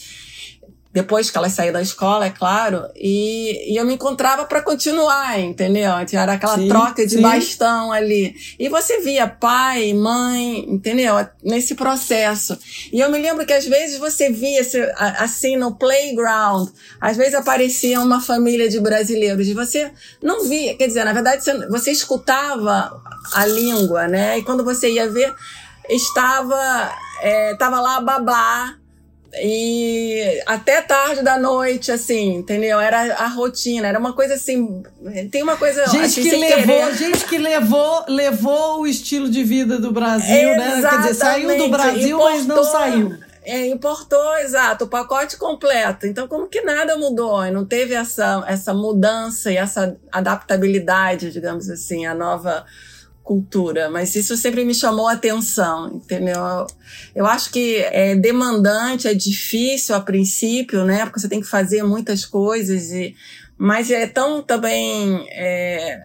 [0.92, 5.38] depois que ela saiu da escola, é claro, e, e eu me encontrava para continuar,
[5.38, 5.92] entendeu?
[6.12, 7.22] Era aquela sim, troca de sim.
[7.22, 8.35] bastão ali.
[8.59, 11.14] E você via pai, mãe, entendeu?
[11.44, 12.59] Nesse processo.
[12.92, 14.62] E eu me lembro que às vezes você via
[15.18, 16.68] assim no playground,
[17.00, 21.44] às vezes aparecia uma família de brasileiros e você não via, quer dizer, na verdade
[21.44, 23.00] você, você escutava
[23.33, 24.38] a língua, né?
[24.38, 25.33] E quando você ia ver,
[25.88, 28.79] estava, é, estava lá a babá
[29.34, 32.80] e até tarde da noite, assim, entendeu?
[32.80, 34.82] Era a rotina, era uma coisa assim.
[35.30, 35.86] Tem uma coisa.
[35.86, 36.94] Gente assim, que levou, querer.
[36.96, 40.82] gente que levou, levou o estilo de vida do Brasil, Exatamente.
[40.82, 40.90] né?
[40.90, 43.18] Quer dizer, saiu do Brasil, importou, mas não saiu.
[43.42, 46.06] É, importou, exato, o pacote completo.
[46.06, 47.42] Então, como que nada mudou?
[47.50, 52.66] Não teve essa, essa mudança e essa adaptabilidade, digamos assim, a nova
[53.22, 56.66] cultura, mas isso sempre me chamou a atenção, entendeu?
[57.14, 61.04] Eu acho que é demandante, é difícil a princípio, né?
[61.04, 63.14] Porque você tem que fazer muitas coisas, e,
[63.56, 66.00] mas é tão também é,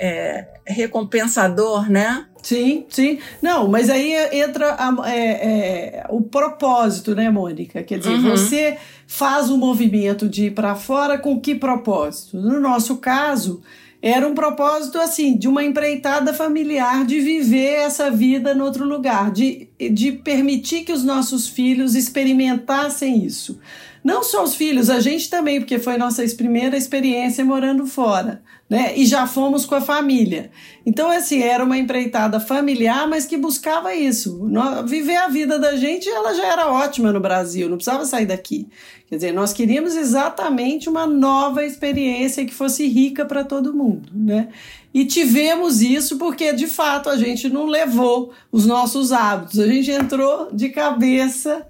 [0.00, 2.26] é, recompensador, né?
[2.42, 3.18] Sim, sim.
[3.42, 7.82] Não, mas aí entra a, é, é, o propósito, né, Mônica?
[7.82, 8.30] Quer dizer, uhum.
[8.30, 12.38] você faz o movimento de ir para fora com que propósito?
[12.38, 13.60] No nosso caso,
[14.02, 19.30] era um propósito assim de uma empreitada familiar de viver essa vida em outro lugar,
[19.30, 23.60] de, de permitir que os nossos filhos experimentassem isso.
[24.02, 28.94] Não só os filhos, a gente também, porque foi nossa primeira experiência morando fora, né?
[28.96, 30.50] E já fomos com a família.
[30.86, 34.48] Então, assim, era uma empreitada familiar, mas que buscava isso.
[34.86, 38.68] Viver a vida da gente, ela já era ótima no Brasil, não precisava sair daqui.
[39.06, 44.48] Quer dizer, nós queríamos exatamente uma nova experiência que fosse rica para todo mundo, né?
[44.94, 49.60] E tivemos isso porque, de fato, a gente não levou os nossos hábitos.
[49.60, 51.66] A gente entrou de cabeça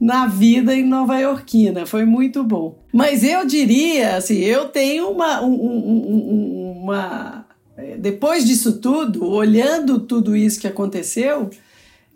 [0.00, 1.84] na vida em Nova Yorkina.
[1.84, 2.78] Foi muito bom.
[2.92, 7.46] Mas eu diria, assim, eu tenho uma, um, um, uma
[7.98, 11.50] depois disso tudo, olhando tudo isso que aconteceu,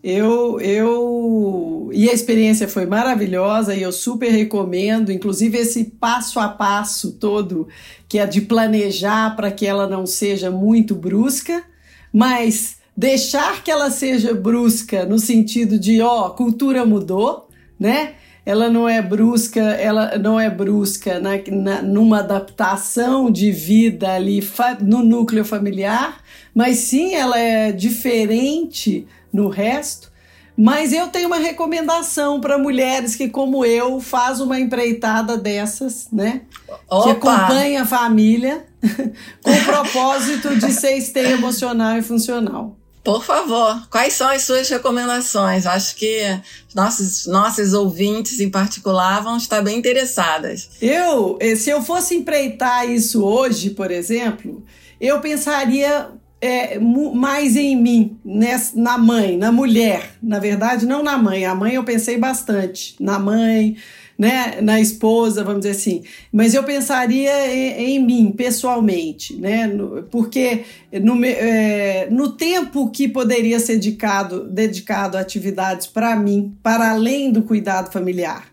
[0.03, 6.49] eu, eu e a experiência foi maravilhosa e eu super recomendo, inclusive esse passo a
[6.49, 7.69] passo todo
[8.07, 11.65] que é de planejar para que ela não seja muito brusca,
[12.13, 17.44] mas deixar que ela seja brusca no sentido de ó, cultura mudou,
[17.79, 18.15] né?
[18.47, 24.47] Ela não é brusca, ela não é brusca na, na, numa adaptação de vida ali
[24.81, 26.23] no núcleo familiar,
[26.55, 30.13] mas sim ela é diferente no resto,
[30.57, 36.43] Mas eu tenho uma recomendação para mulheres que, como eu, faz uma empreitada dessas, né?
[36.89, 37.03] Opa.
[37.03, 38.65] Que acompanha a família
[39.43, 42.77] com o propósito de ser esteio emocional e funcional.
[43.05, 45.67] Por favor, quais são as suas recomendações?
[45.67, 46.41] Acho que
[46.75, 50.71] nossos, nossos ouvintes, em particular, vão estar bem interessadas.
[50.81, 54.65] Eu, eh, se eu fosse empreitar isso hoje, por exemplo,
[54.99, 56.09] eu pensaria
[56.41, 60.17] é, mais em mim, nessa, na mãe, na mulher.
[60.23, 61.45] Na verdade, não na mãe.
[61.45, 62.97] A mãe eu pensei bastante.
[63.01, 63.77] Na mãe,
[64.19, 66.03] né, na esposa, vamos dizer assim.
[66.33, 69.71] Mas eu pensaria em, em mim, pessoalmente, né?
[70.11, 70.65] Porque
[71.03, 77.33] no, é, no tempo que poderia ser dedicado, dedicado a atividades para mim, para além
[77.33, 78.49] do cuidado familiar.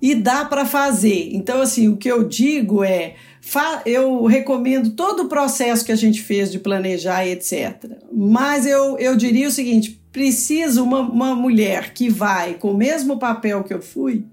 [0.00, 1.30] E dá para fazer.
[1.32, 3.14] Então, assim, o que eu digo é
[3.84, 7.98] eu recomendo todo o processo que a gente fez de planejar e etc.
[8.12, 13.18] Mas eu, eu diria o seguinte: precisa uma, uma mulher que vai com o mesmo
[13.18, 14.24] papel que eu fui,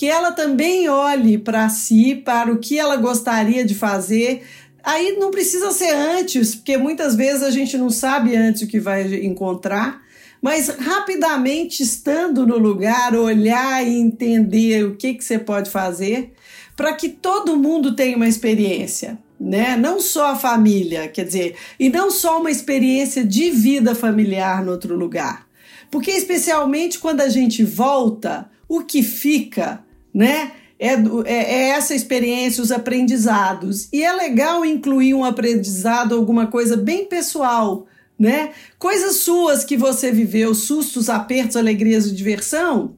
[0.00, 4.46] que ela também olhe para si, para o que ela gostaria de fazer.
[4.82, 8.80] Aí não precisa ser antes, porque muitas vezes a gente não sabe antes o que
[8.80, 10.00] vai encontrar,
[10.40, 16.32] mas rapidamente estando no lugar, olhar e entender o que, que você pode fazer
[16.74, 19.76] para que todo mundo tenha uma experiência, né?
[19.76, 24.72] Não só a família, quer dizer, e não só uma experiência de vida familiar no
[24.72, 25.46] outro lugar.
[25.90, 30.52] Porque especialmente quando a gente volta, o que fica, né?
[30.78, 33.88] É, é, é, essa experiência, os aprendizados.
[33.92, 37.86] E é legal incluir um aprendizado, alguma coisa bem pessoal,
[38.18, 38.50] né?
[38.78, 42.96] Coisas suas que você viveu, sustos, apertos, alegrias e diversão,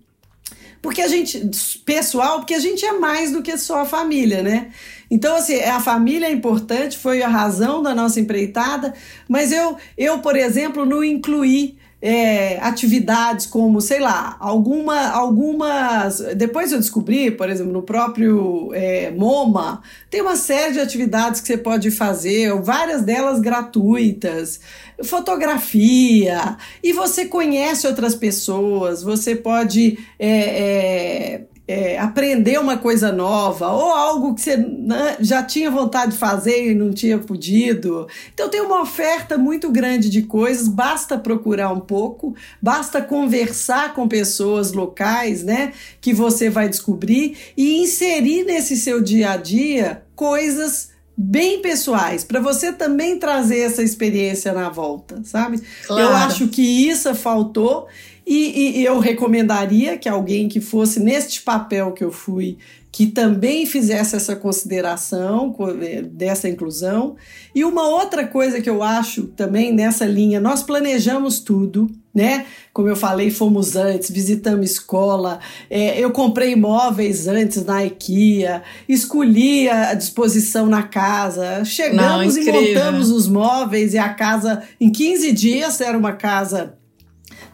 [0.82, 1.48] porque a gente,
[1.86, 4.72] pessoal, porque a gente é mais do que só a família, né?
[5.08, 8.92] Então, assim, a família é importante, foi a razão da nossa empreitada,
[9.28, 16.18] mas eu, eu por exemplo, não incluí é, atividades como, sei lá, alguma, algumas.
[16.36, 19.80] Depois eu descobri, por exemplo, no próprio é, MoMA,
[20.10, 24.58] tem uma série de atividades que você pode fazer, várias delas gratuitas,
[25.04, 29.96] fotografia, e você conhece outras pessoas, você pode.
[30.18, 36.18] É, é aprender uma coisa nova ou algo que você né, já tinha vontade de
[36.18, 38.08] fazer e não tinha podido.
[38.34, 44.08] Então tem uma oferta muito grande de coisas, basta procurar um pouco, basta conversar com
[44.08, 50.90] pessoas locais, né, que você vai descobrir e inserir nesse seu dia a dia coisas
[51.16, 55.60] bem pessoais, para você também trazer essa experiência na volta, sabe?
[55.86, 56.02] Claro.
[56.02, 57.86] Eu acho que isso faltou
[58.26, 62.56] e, e, eu recomendaria que alguém que fosse neste papel que eu fui,
[62.92, 67.16] que também fizesse essa consideração é, dessa inclusão.
[67.54, 72.46] E uma outra coisa que eu acho também nessa linha, nós planejamos tudo, né?
[72.72, 79.68] Como eu falei, fomos antes, visitamos escola, é, eu comprei imóveis antes na IKEA, escolhi
[79.68, 85.32] a disposição na casa, chegamos Não, e montamos os móveis e a casa, em 15
[85.32, 86.74] dias, era uma casa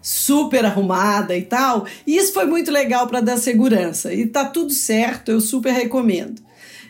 [0.02, 1.86] super arrumada e tal.
[2.06, 4.12] E isso foi muito legal para dar segurança.
[4.12, 6.42] E tá tudo certo, eu super recomendo.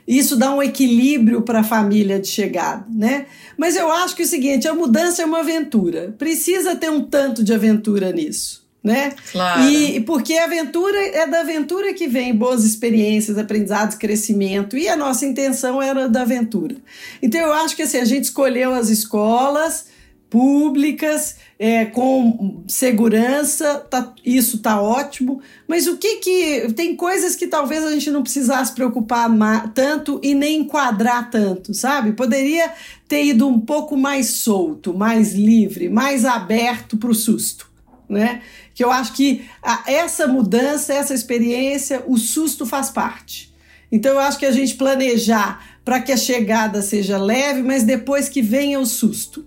[0.08, 3.26] Isso dá um equilíbrio para a família de chegada, né?
[3.58, 6.14] Mas eu acho que é o seguinte, a mudança é uma aventura.
[6.16, 9.12] Precisa ter um tanto de aventura nisso, né?
[9.30, 9.68] Claro.
[9.68, 14.78] E porque a aventura é da aventura que vem boas experiências, aprendizados, crescimento.
[14.78, 16.76] E a nossa intenção era da aventura.
[17.20, 19.97] Então eu acho que assim, a gente escolheu as escolas
[20.30, 25.40] públicas, é, com segurança, tá, isso tá ótimo.
[25.66, 26.72] Mas o que que.
[26.74, 29.28] Tem coisas que talvez a gente não precisasse preocupar
[29.74, 32.12] tanto e nem enquadrar tanto, sabe?
[32.12, 32.72] Poderia
[33.06, 37.68] ter ido um pouco mais solto, mais livre, mais aberto para o susto.
[38.08, 38.42] Né?
[38.74, 43.48] Que eu acho que a, essa mudança, essa experiência, o susto faz parte.
[43.90, 48.28] Então eu acho que a gente planejar para que a chegada seja leve, mas depois
[48.28, 49.46] que venha o susto.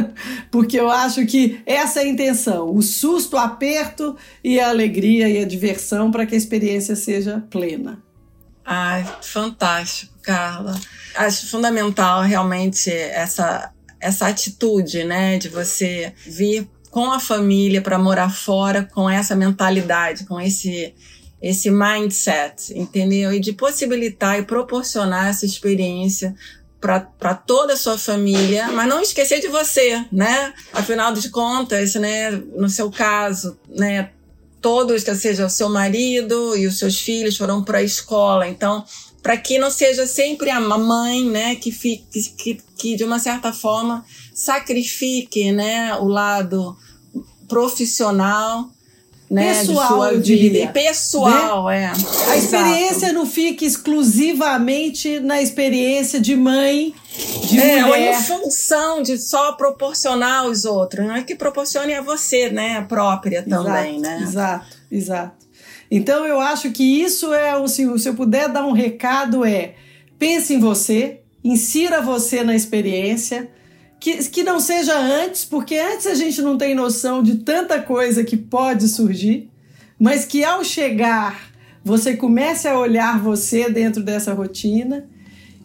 [0.50, 5.28] Porque eu acho que essa é a intenção: o susto, o aperto e a alegria
[5.28, 8.02] e a diversão para que a experiência seja plena.
[8.64, 10.80] Ai, fantástico, Carla.
[11.14, 13.70] Acho fundamental realmente essa,
[14.00, 20.24] essa atitude, né, de você vir com a família para morar fora com essa mentalidade,
[20.24, 20.94] com esse
[21.42, 23.32] esse mindset, entendeu?
[23.32, 26.34] E de possibilitar e proporcionar essa experiência
[26.80, 30.52] para toda a sua família, mas não esquecer de você, né?
[30.72, 34.10] Afinal de contas, né, no seu caso, né,
[34.60, 38.84] todos, ou seja, o seu marido e os seus filhos foram para a escola, então,
[39.22, 43.52] para que não seja sempre a mãe, né, que, fique, que, que de uma certa
[43.52, 46.76] forma sacrifique, né, o lado
[47.48, 48.70] profissional
[49.32, 50.68] né, pessoal, eu diria.
[50.68, 51.84] Pessoal, né?
[51.84, 52.30] é.
[52.30, 53.14] A experiência Exato.
[53.14, 56.94] não fica exclusivamente na experiência de mãe,
[57.48, 57.88] de é, mulher.
[57.88, 61.06] Ou em função de só proporcionar aos outros.
[61.06, 62.76] Não é que proporcione a você, né?
[62.76, 64.22] A própria também, exato, né?
[64.22, 65.46] Exato, exato.
[65.90, 69.76] Então eu acho que isso é, assim, se eu puder dar um recado é,
[70.18, 73.50] pense em você, insira você na experiência,
[74.02, 78.24] que, que não seja antes, porque antes a gente não tem noção de tanta coisa
[78.24, 79.48] que pode surgir,
[79.96, 81.52] mas que ao chegar
[81.84, 85.08] você comece a olhar você dentro dessa rotina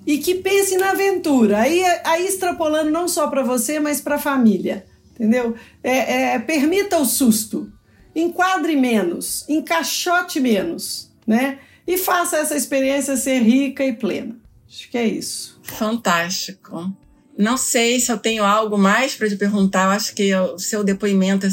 [0.06, 4.20] e que pense na aventura, aí, aí extrapolando não só para você, mas para a
[4.20, 4.86] família,
[5.16, 5.56] entendeu?
[5.84, 7.72] É, é, permita o susto,
[8.16, 11.58] enquadre menos, encaixote menos, né?
[11.88, 14.38] E faça essa experiência ser rica e plena.
[14.70, 15.60] Acho que é isso.
[15.64, 16.94] Fantástico.
[17.38, 19.86] Não sei se eu tenho algo mais para te perguntar.
[19.86, 21.46] Eu acho que o seu depoimento,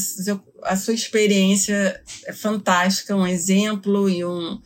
[0.63, 4.59] a sua experiência é fantástica, um exemplo e um,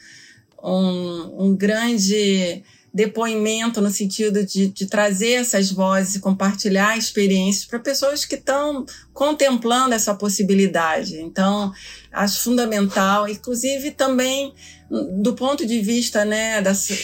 [0.62, 2.62] um, um grande
[2.94, 8.86] depoimento no sentido de, de trazer essas vozes e compartilhar experiências para pessoas que estão
[9.12, 11.20] contemplando essa possibilidade.
[11.20, 11.72] Então,
[12.12, 14.54] acho fundamental, inclusive também
[15.20, 16.94] do ponto de vista, né, dessa,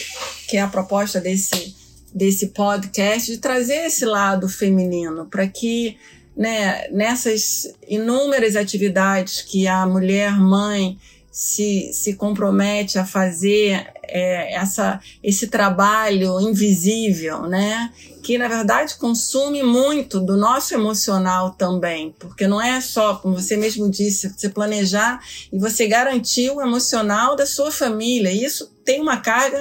[0.47, 1.75] que é a proposta desse
[2.15, 5.97] desse podcast de trazer esse lado feminino para que
[6.35, 10.97] né, nessas inúmeras atividades que a mulher mãe
[11.29, 17.91] se, se compromete a fazer é, essa, esse trabalho invisível, né?
[18.23, 23.57] Que na verdade consome muito do nosso emocional também, porque não é só, como você
[23.57, 25.19] mesmo disse, você planejar
[25.51, 28.31] e você garantir o emocional da sua família.
[28.31, 29.59] Isso tem uma carga,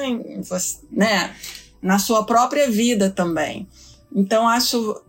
[0.93, 1.35] né?
[1.85, 3.69] Na sua própria vida também.
[4.11, 5.03] Então, acho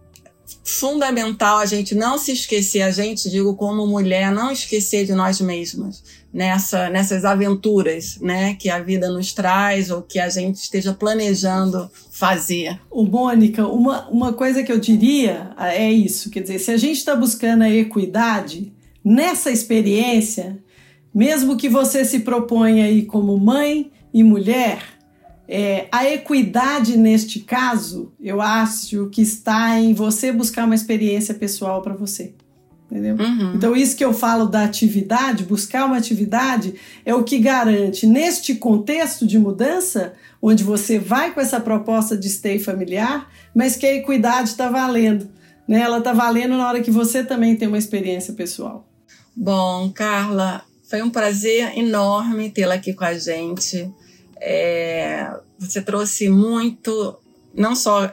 [0.63, 5.39] fundamental a gente não se esquecer, a gente, digo como mulher, não esquecer de nós
[5.39, 6.03] mesmas
[6.33, 11.89] nessa, nessas aventuras né, que a vida nos traz ou que a gente esteja planejando
[12.11, 12.79] fazer.
[12.91, 16.97] O Mônica, uma, uma coisa que eu diria é isso, quer dizer, se a gente
[16.97, 18.73] está buscando a equidade
[19.03, 20.57] nessa experiência,
[21.13, 24.94] mesmo que você se proponha aí como mãe e mulher,
[25.47, 31.81] é, a equidade neste caso, eu acho que está em você buscar uma experiência pessoal
[31.81, 32.33] para você.
[32.89, 33.15] Entendeu?
[33.15, 33.55] Uhum.
[33.55, 38.55] Então, isso que eu falo da atividade, buscar uma atividade, é o que garante, neste
[38.55, 43.95] contexto de mudança, onde você vai com essa proposta de stay familiar, mas que a
[43.95, 45.27] equidade está valendo.
[45.67, 45.79] Né?
[45.79, 48.87] Ela está valendo na hora que você também tem uma experiência pessoal.
[49.35, 53.91] Bom, Carla, foi um prazer enorme tê-la aqui com a gente.
[54.47, 55.27] É,
[55.57, 57.19] você trouxe muito,
[57.51, 58.11] não só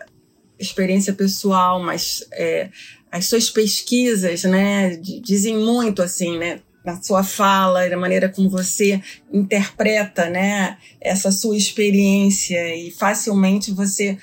[0.59, 2.71] experiência pessoal, mas é,
[3.11, 9.03] as suas pesquisas, né, dizem muito assim, né, na sua fala, da maneira como você
[9.31, 14.17] interpreta, né, essa sua experiência e facilmente você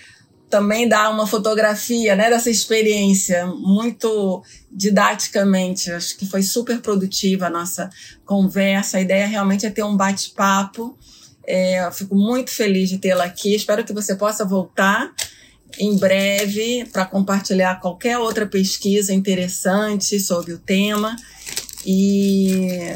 [0.49, 5.91] também dá uma fotografia, né, dessa experiência muito didaticamente.
[5.91, 7.87] Acho que foi super produtiva a nossa
[8.25, 8.97] conversa.
[8.97, 10.97] A ideia realmente é ter um bate-papo
[11.49, 13.55] é, fico muito feliz de tê-la aqui.
[13.55, 15.11] Espero que você possa voltar
[15.79, 21.15] em breve para compartilhar qualquer outra pesquisa interessante sobre o tema.
[21.83, 22.93] E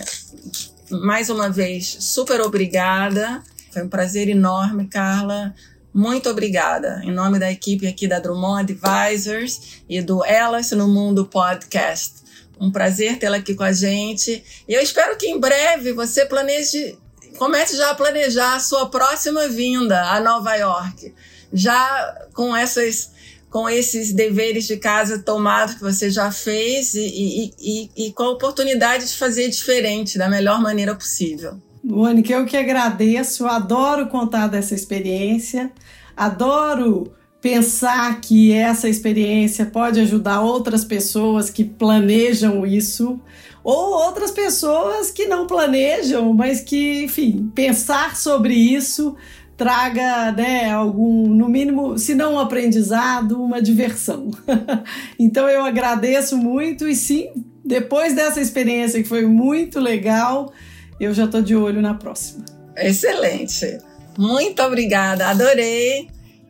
[0.91, 3.41] mais uma vez, super obrigada.
[3.72, 5.56] Foi um prazer enorme, Carla.
[5.91, 7.01] Muito obrigada.
[7.04, 12.22] Em nome da equipe aqui da Drummond Advisors e do Elas no Mundo Podcast.
[12.60, 14.43] Um prazer tê-la aqui com a gente.
[14.68, 16.97] E eu espero que em breve você planeje
[17.38, 21.14] comece já a planejar a sua próxima vinda a Nova York,
[21.52, 23.12] já com essas
[23.50, 28.24] com esses deveres de casa tomados que você já fez e, e, e, e, com
[28.24, 31.62] a oportunidade de fazer diferente da melhor maneira possível.
[31.84, 35.72] Mônica, eu que agradeço, adoro contar dessa experiência,
[36.18, 43.22] adoro pensar que essa experiência pode ajudar outras pessoas que planejam isso
[43.64, 49.16] ou outras pessoas que não planejam, mas que, enfim, pensar sobre isso
[49.55, 54.32] traga, né, algum, no mínimo, se não um aprendizado, uma diversão.
[55.18, 57.30] então eu agradeço muito e sim,
[57.64, 60.51] depois dessa experiência que foi muito legal,
[60.99, 62.43] eu já estou de olho na próxima.
[62.76, 63.78] Excelente.
[64.18, 66.09] Muito obrigada, adorei.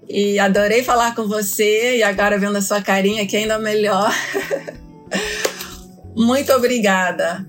[0.10, 4.12] E adorei falar com você e agora vendo a sua carinha aqui ainda melhor.
[6.16, 7.46] Muito obrigada.